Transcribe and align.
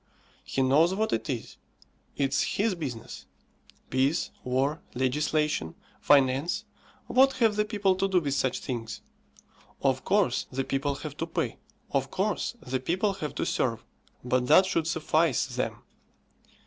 He 0.43 0.63
knows 0.63 0.95
what 0.95 1.13
it 1.13 1.29
is. 1.29 1.57
It's 2.17 2.41
his 2.57 2.73
business. 2.73 3.27
Peace, 3.91 4.31
War, 4.43 4.81
Legislation, 4.95 5.75
Finance 5.99 6.65
what 7.05 7.33
have 7.33 7.55
the 7.55 7.65
people 7.65 7.95
to 7.97 8.07
do 8.07 8.19
with 8.19 8.33
such 8.33 8.61
things? 8.61 9.01
Of 9.83 10.03
course 10.03 10.47
the 10.51 10.63
people 10.63 10.95
have 10.95 11.15
to 11.17 11.27
pay; 11.27 11.59
of 11.91 12.09
course 12.09 12.55
the 12.65 12.79
people 12.79 13.13
have 13.13 13.35
to 13.35 13.45
serve; 13.45 13.85
but 14.23 14.47
that 14.47 14.65
should 14.65 14.87
suffice 14.87 15.45
them. 15.55 15.83